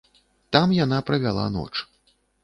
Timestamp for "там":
0.55-0.71